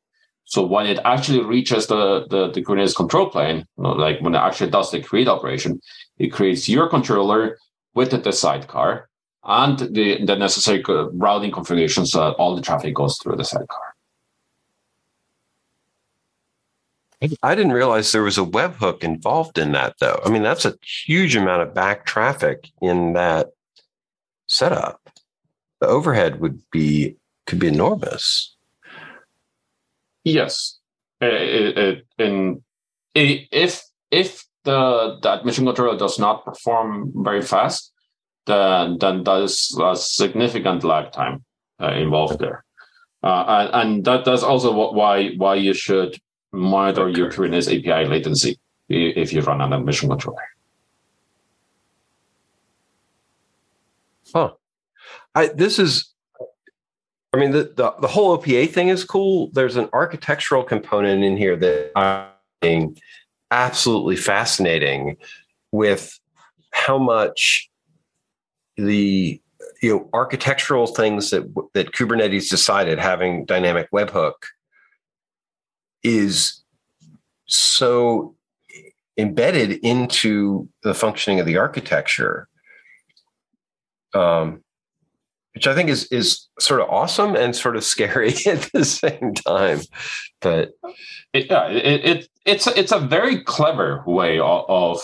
[0.46, 4.70] So when it actually reaches the, the, the Kubernetes control plane, like when it actually
[4.70, 5.82] does the create operation,
[6.20, 7.58] it creates your controller
[7.96, 9.10] with the sidecar
[9.44, 13.95] and the, the necessary routing configurations so that all the traffic goes through the sidecar.
[17.44, 20.22] I didn't realize there was a webhook involved in that, though.
[20.26, 23.52] I mean, that's a huge amount of back traffic in that
[24.48, 25.10] setup.
[25.80, 28.56] The overhead would be could be enormous.
[30.24, 30.80] Yes,
[31.22, 32.64] it, it, in
[33.14, 37.94] if if the the admission controller does not perform very fast,
[38.48, 41.44] then then there is a significant lag time
[41.82, 42.64] uh, involved there,
[43.24, 46.18] uh, and, and that that's also what, why why you should
[46.56, 50.38] monitor your Kubernetes API latency if you run an admission controller.
[54.34, 54.54] Huh.
[55.34, 56.16] I, this is
[57.36, 59.50] I mean, the, the, the whole OPA thing is cool.
[59.52, 62.96] There's an architectural component in here that I'm
[63.52, 65.18] absolutely fascinating
[65.74, 66.18] with
[66.72, 67.70] how much
[68.78, 69.42] the
[69.82, 74.34] you know architectural things that that Kubernetes decided having dynamic webhook
[76.06, 76.62] is
[77.48, 78.36] so
[79.18, 82.48] embedded into the functioning of the architecture.
[84.14, 84.64] Um,
[85.56, 89.34] which I think is is sort of awesome and sort of scary at the same
[89.34, 89.80] time.
[90.42, 90.72] But
[91.34, 95.02] it, yeah, it, it it's it's a very clever way of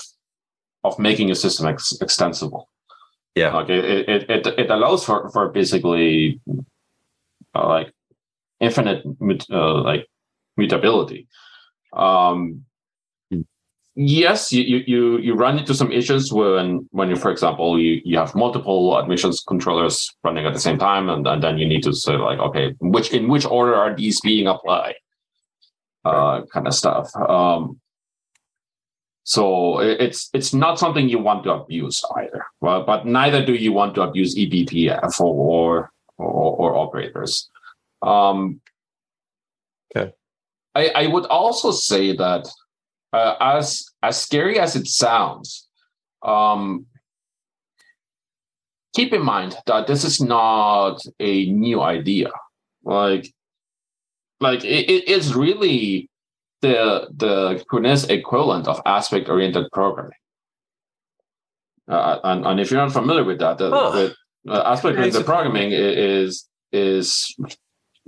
[0.84, 2.68] of making a system ex- extensible.
[3.34, 6.42] Yeah, like it, it it it allows for for basically
[7.56, 7.94] uh, like
[8.60, 9.06] infinite
[9.50, 10.08] uh, like
[10.58, 11.28] mutability.
[11.94, 12.66] Um,
[13.96, 18.18] yes you, you you run into some issues when when you for example you, you
[18.18, 21.94] have multiple admissions controllers running at the same time and, and then you need to
[21.94, 24.96] say like okay which in which order are these being applied?
[26.06, 27.10] Uh kind of stuff.
[27.16, 27.80] Um
[29.24, 32.46] so it's it's not something you want to abuse either.
[32.60, 37.50] Well, but neither do you want to abuse ebpf or or, or operators.
[38.02, 38.62] Um
[39.94, 40.14] okay
[40.76, 42.48] I, I would also say that
[43.14, 45.68] uh, as as scary as it sounds,
[46.24, 46.86] um,
[48.96, 52.32] keep in mind that this is not a new idea.
[52.84, 53.32] Like,
[54.40, 56.10] like it, it is really
[56.62, 60.12] the the Kubernetes equivalent of aspect oriented programming.
[61.88, 64.10] Uh, and, and, if you're not familiar with that, the, huh.
[64.48, 67.36] uh, aspect oriented programming is is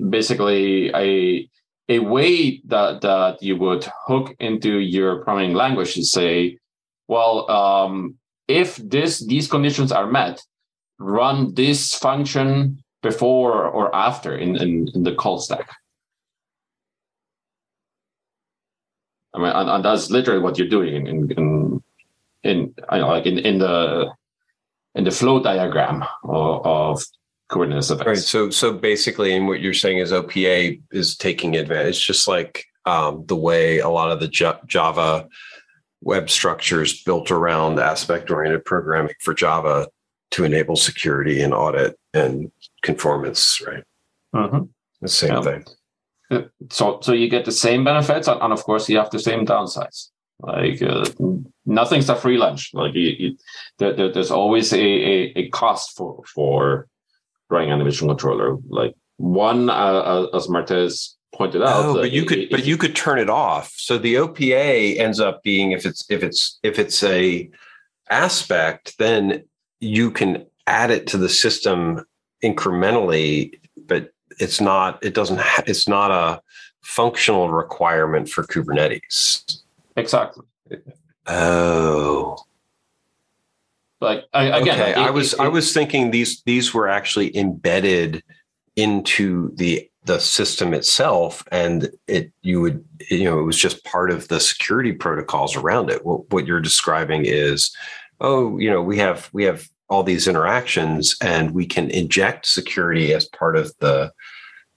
[0.09, 1.49] basically a
[1.89, 6.57] a way that that you would hook into your programming language to say,
[7.07, 8.15] well, um,
[8.47, 10.41] if this these conditions are met,
[10.99, 15.69] run this function before or after in, in, in the call stack.
[19.33, 21.83] I mean, and, and, that's literally what you're doing in in in,
[22.43, 24.13] in I know, like in, in the
[24.95, 27.03] in the flow diagram of, of
[27.53, 28.05] Kubernetes events.
[28.05, 28.17] Right.
[28.17, 33.25] So so basically, and what you're saying is OPA is taking advantage, just like um,
[33.27, 35.27] the way a lot of the J- Java
[36.01, 39.87] web structures built around aspect oriented programming for Java
[40.31, 42.51] to enable security and audit and
[42.81, 43.83] conformance, right?
[44.35, 44.63] Mm-hmm.
[45.01, 45.41] The same yeah.
[45.41, 45.65] thing.
[46.71, 50.09] So, so you get the same benefits, and, of course, you have the same downsides.
[50.39, 51.05] Like uh,
[51.65, 52.71] nothing's a free lunch.
[52.73, 53.37] Like you, you,
[53.77, 56.87] there, there's always a, a, a, cost for for
[57.53, 58.57] running an admission controller.
[58.67, 61.85] Like one, uh, uh as Martez pointed out.
[61.85, 63.73] Oh, but you could, but you could turn it off.
[63.77, 67.49] So the OPA ends up being if it's if it's if it's a
[68.09, 69.43] aspect, then
[69.79, 72.05] you can add it to the system
[72.43, 75.03] incrementally, but it's not.
[75.03, 75.39] It doesn't.
[75.39, 76.41] Ha- it's not a
[76.81, 79.61] functional requirement for Kubernetes.
[79.95, 80.45] Exactly.
[81.27, 82.37] Oh.
[84.03, 84.91] Like I, again, okay.
[84.91, 88.23] It, I was it, I was thinking these these were actually embedded
[88.75, 94.11] into the the system itself and it you would you know it was just part
[94.11, 96.05] of the security protocols around it.
[96.05, 97.73] What, what you're describing is
[98.19, 103.13] oh you know we have we have all these interactions and we can inject security
[103.13, 104.11] as part of the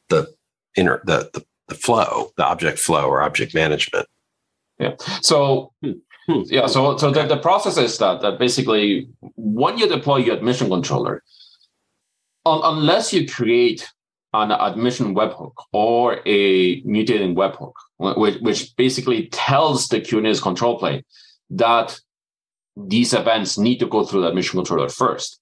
[0.08, 0.32] the
[0.76, 4.06] inner the, the, the flow the object flow or object management.
[4.78, 4.94] Yeah.
[5.22, 5.92] So hmm.
[6.26, 6.42] Hmm.
[6.46, 10.68] yeah so so the, the process is that that basically when you deploy your admission
[10.68, 11.22] controller
[12.46, 13.86] un, unless you create
[14.32, 21.02] an admission webhook or a mutating webhook, which, which basically tells the Kubernetes control plane
[21.50, 21.98] that
[22.76, 25.40] these events need to go through the admission controller first.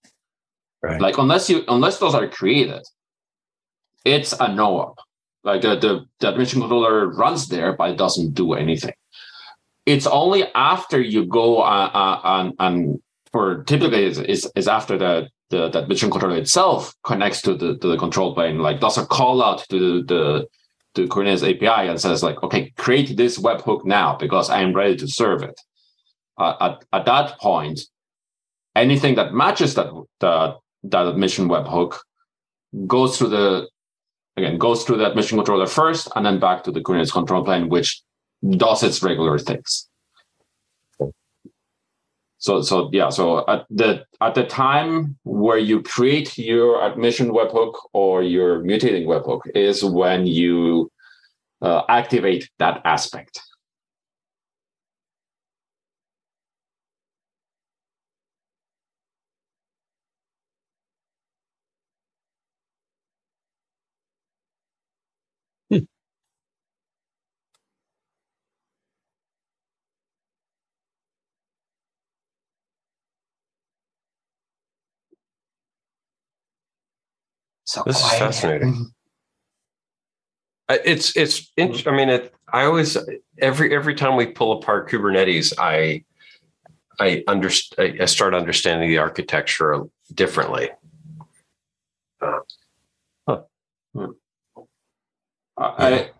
[0.82, 1.01] Right.
[1.01, 2.82] Like unless you unless those are created,
[4.05, 4.99] it's a no op.
[5.43, 8.95] Like the, the, the admission controller runs there, but it doesn't do anything.
[9.87, 14.97] It's only after you go uh, uh, and, and or typically is, is, is after
[14.97, 18.97] the the that mission controller itself connects to the to the control plane, like does
[18.97, 20.49] a call out to the the
[20.95, 24.97] to Kubernetes API and says like, okay, create this webhook now because I am ready
[24.97, 25.61] to serve it.
[26.39, 27.80] Uh, at at that point,
[28.74, 31.99] anything that matches that that that admission webhook
[32.87, 33.68] goes through the
[34.37, 37.68] again goes through that admission controller first and then back to the Kubernetes control plane,
[37.68, 38.03] which
[38.51, 39.89] does its regular things.
[42.39, 47.73] So so yeah so at the at the time where you create your admission webhook
[47.95, 50.91] or your mutating webhook is when you
[51.63, 53.41] uh, activate that aspect
[77.65, 78.12] So this quiet.
[78.12, 78.93] is fascinating.
[80.69, 81.51] It's it's.
[81.59, 82.35] I mean, it.
[82.53, 82.97] I always
[83.39, 86.05] every every time we pull apart Kubernetes, I
[86.99, 88.01] I understand.
[88.01, 90.71] I start understanding the architecture differently.
[92.21, 92.39] Uh,
[93.29, 93.43] huh.
[95.57, 96.11] I,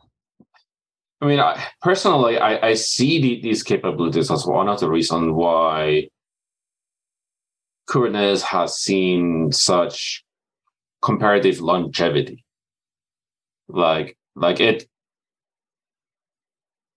[1.21, 5.33] I mean, I, personally, I, I see the, these capabilities as one of the reasons
[5.33, 6.09] why
[7.89, 10.24] Kubernetes has seen such
[11.05, 12.45] comparative longevity.
[13.69, 14.87] Like like it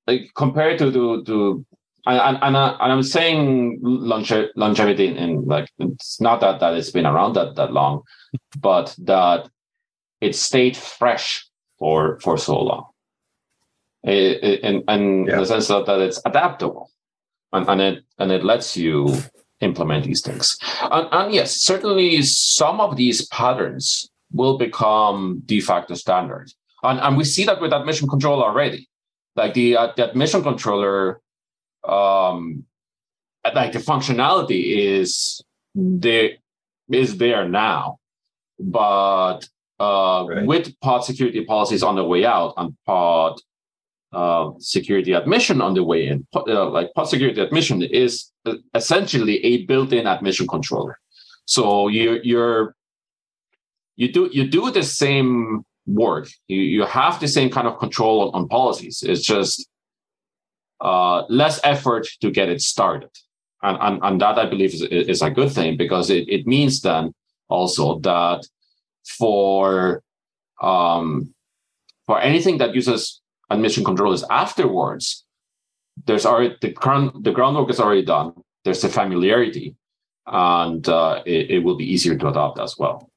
[0.08, 1.66] like compared to to, to
[2.06, 6.62] and, and, I, uh, and I'm saying longe- longevity in, in like it's not that
[6.62, 8.04] that it's been around that that long,
[8.60, 9.50] but that
[10.22, 11.46] it stayed fresh
[11.78, 12.86] for for so long.
[14.04, 15.34] It, it, and and yeah.
[15.34, 16.90] in the sense that, that it's adaptable,
[17.52, 19.14] and, and it and it lets you
[19.62, 20.58] implement these things.
[20.82, 26.52] And, and yes, certainly some of these patterns will become de facto standard.
[26.84, 28.88] And, and we see that with admission control already.
[29.36, 31.22] Like the, uh, the admission controller,
[31.88, 32.66] um,
[33.54, 35.42] like the functionality is
[35.76, 36.32] there
[36.90, 38.00] is there now,
[38.60, 39.48] but
[39.80, 40.46] uh, right.
[40.46, 43.40] with pod security policies on the way out and pod
[44.14, 46.26] uh, security admission on the way in.
[46.34, 48.32] Uh, like pod security admission is
[48.74, 50.98] essentially a built-in admission controller.
[51.46, 52.76] So you you're
[53.96, 56.28] you do you do the same work.
[56.48, 59.04] You you have the same kind of control on, on policies.
[59.04, 59.68] It's just
[60.82, 63.10] uh, less effort to get it started.
[63.64, 66.82] And, and, and that I believe is, is a good thing because it, it means
[66.82, 67.14] then
[67.50, 68.46] also that
[69.18, 70.04] for
[70.62, 71.34] um,
[72.06, 75.26] for anything that uses admission controllers afterwards,
[76.06, 78.34] there's already the ground the groundwork is already done.
[78.64, 79.76] There's a familiarity,
[80.26, 83.10] and uh, it, it will be easier to adopt as well.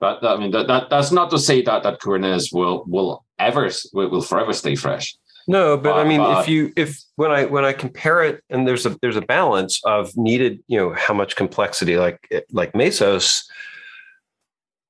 [0.00, 3.70] But I mean, that, that that's not to say that that Kubernetes will will ever
[3.92, 5.16] will, will forever stay fresh.
[5.48, 8.84] No, but I mean, if you if when I when I compare it, and there's
[8.84, 12.20] a there's a balance of needed, you know, how much complexity, like
[12.52, 13.44] like Mesos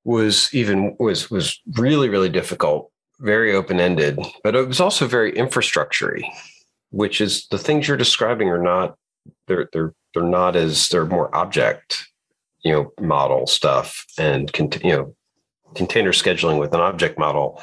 [0.03, 5.31] was even was was really really difficult, very open ended, but it was also very
[5.33, 6.23] infrastructurey,
[6.91, 8.95] which is the things you're describing are not
[9.47, 12.07] they're they're they're not as they're more object
[12.63, 14.51] you know model stuff and
[14.83, 15.15] you know
[15.75, 17.61] container scheduling with an object model.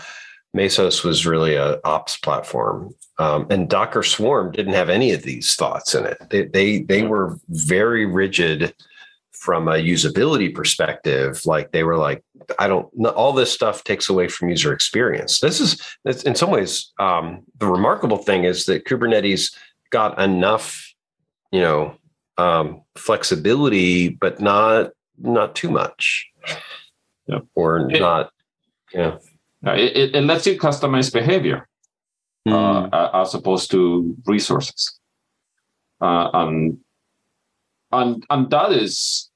[0.55, 5.55] Mesos was really a ops platform um, and docker swarm didn't have any of these
[5.55, 6.19] thoughts in it.
[6.31, 8.75] They, they they were very rigid
[9.41, 12.23] from a usability perspective like they were like
[12.59, 15.81] i don't all this stuff takes away from user experience this is
[16.25, 19.55] in some ways um, the remarkable thing is that kubernetes
[19.91, 20.93] got enough
[21.53, 21.97] you know
[22.39, 26.29] um, flexibility, but not not too much,
[27.27, 27.41] yeah.
[27.55, 28.31] or it, not.
[28.93, 29.17] Yeah,
[29.65, 31.69] it, it lets you customize behavior
[32.47, 32.89] mm.
[32.93, 34.99] uh, as opposed to resources,
[36.01, 36.79] uh, and
[37.97, 39.31] and and that is,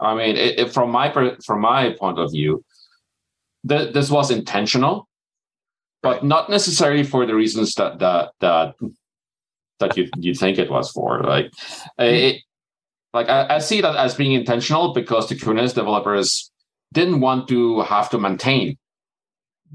[0.00, 1.12] I mean, it, from my
[1.44, 2.64] from my point of view,
[3.68, 5.08] th- this was intentional,
[6.02, 8.74] but not necessarily for the reasons that that that
[9.80, 11.22] that you you think it was for.
[11.22, 11.52] Like
[11.98, 12.42] it,
[13.12, 16.50] like I, I see that as being intentional because the Kubernetes developers
[16.92, 18.78] didn't want to have to maintain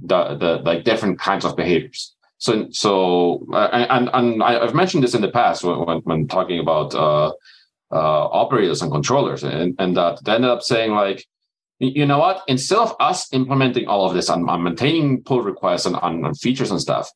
[0.02, 2.16] the the like different kinds of behaviors.
[2.40, 6.60] So so uh, and and I've mentioned this in the past when when, when talking
[6.60, 7.32] about uh,
[7.92, 11.26] operators and controllers, and and that they ended up saying like,
[11.80, 12.44] you know what?
[12.48, 16.72] Instead of us implementing all of this and, and maintaining pull requests and, and, features
[16.72, 17.10] and stuff,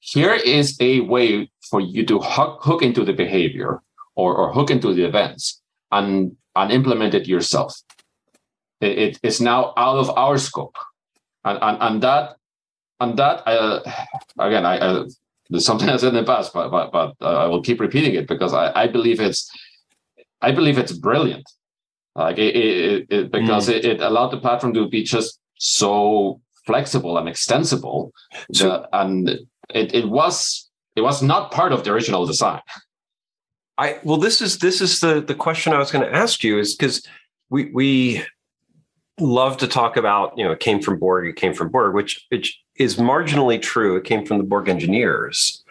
[0.00, 3.82] here is a way for you to hook, hook into the behavior
[4.14, 5.60] or, or hook into the events
[5.92, 7.78] and, and implement it yourself.
[8.80, 10.76] It, it is now out of our scope.
[11.44, 12.36] And, and, and that,
[13.00, 13.80] and that uh,
[14.38, 15.04] again, I, I,
[15.50, 18.14] there's something I said in the past, but, but, but uh, I will keep repeating
[18.14, 19.50] it because I, I believe it's,
[20.42, 21.48] I believe it's brilliant.
[22.14, 23.74] Like it, it, it because mm.
[23.74, 28.12] it, it allowed the platform to be just so flexible and extensible,
[28.52, 32.60] so, that, and it, it was it was not part of the original design.
[33.78, 36.58] I well, this is this is the the question I was going to ask you
[36.58, 37.06] is because
[37.50, 38.24] we we
[39.20, 42.24] love to talk about you know it came from Borg, it came from Borg, which
[42.30, 43.96] which is marginally true.
[43.96, 45.62] It came from the Borg engineers,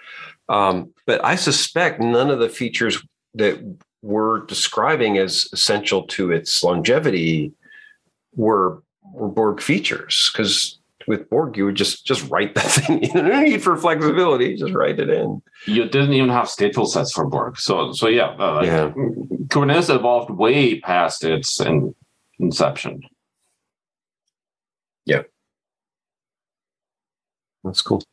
[0.49, 3.03] um, but I suspect none of the features
[3.33, 3.59] that
[4.05, 7.51] we're describing as essential to its longevity
[8.35, 10.77] were were Borg features because
[11.07, 13.03] with Borg, you would just just write that thing.
[13.03, 14.55] You no need for flexibility.
[14.55, 15.41] Just write it in.
[15.65, 17.57] You didn't even have stateful sets for Borg.
[17.57, 18.89] So so yeah, uh, yeah.
[19.47, 21.95] Kubernetes evolved way past its in,
[22.39, 23.01] inception.
[25.05, 25.23] Yeah,
[27.63, 28.03] that's cool.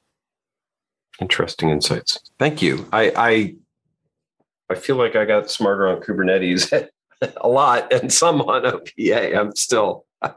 [1.21, 2.19] Interesting insights.
[2.39, 2.87] Thank you.
[2.93, 3.55] I I
[4.71, 6.89] I feel like I got smarter on Kubernetes
[7.37, 9.37] a lot and some on OPA.
[9.37, 10.31] I'm still uh,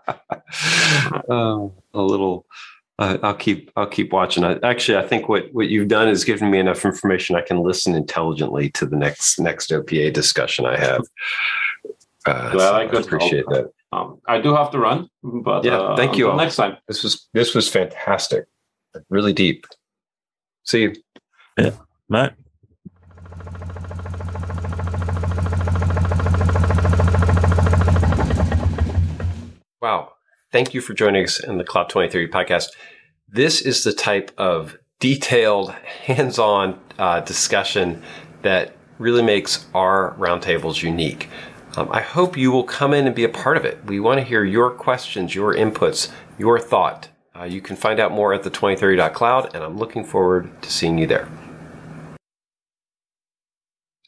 [1.30, 2.46] a little.
[2.98, 3.72] Uh, I'll keep.
[3.76, 4.44] I'll keep watching.
[4.44, 7.36] I, actually, I think what what you've done is given me enough information.
[7.36, 11.02] I can listen intelligently to the next next OPA discussion I have.
[12.26, 13.72] Uh, well, so I could appreciate that.
[13.92, 16.38] Um, I do have to run, but yeah, uh, thank you all.
[16.38, 16.78] Next time.
[16.88, 18.46] This was this was fantastic.
[19.10, 19.68] Really deep.
[20.64, 20.96] See you.
[21.58, 21.72] Yeah.
[22.10, 22.34] Bye.
[29.86, 30.14] Wow.
[30.52, 32.70] Thank you for joining us in the Cloud 2030 podcast.
[33.30, 35.74] This is the type of detailed,
[36.06, 38.02] hands on uh, discussion
[38.42, 41.30] that really makes our roundtables unique.
[41.78, 43.78] Um, I hope you will come in and be a part of it.
[43.86, 46.10] We want to hear your questions, your inputs,
[46.40, 47.10] your thought.
[47.36, 50.98] Uh, you can find out more at the 2030.cloud, and I'm looking forward to seeing
[50.98, 51.30] you there.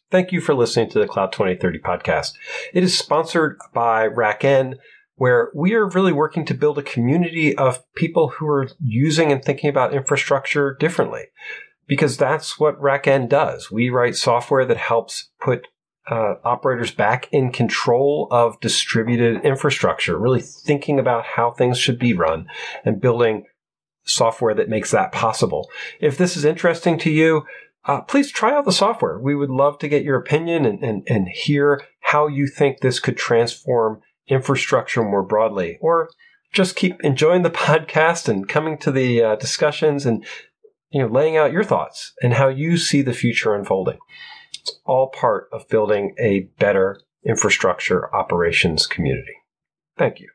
[0.09, 2.33] Thank you for listening to the Cloud 2030 podcast.
[2.73, 4.77] It is sponsored by RackN
[5.17, 9.43] where we are really working to build a community of people who are using and
[9.43, 11.25] thinking about infrastructure differently.
[11.87, 13.71] Because that's what RackN does.
[13.71, 15.67] We write software that helps put
[16.09, 22.13] uh, operators back in control of distributed infrastructure, really thinking about how things should be
[22.13, 22.47] run
[22.85, 23.45] and building
[24.05, 25.69] software that makes that possible.
[25.99, 27.43] If this is interesting to you,
[27.85, 29.17] uh, please try out the software.
[29.17, 32.99] We would love to get your opinion and, and, and hear how you think this
[32.99, 36.09] could transform infrastructure more broadly, or
[36.53, 40.25] just keep enjoying the podcast and coming to the uh, discussions and
[40.89, 43.99] you know laying out your thoughts and how you see the future unfolding.
[44.53, 49.35] It's all part of building a better infrastructure operations community.
[49.97, 50.29] Thank you.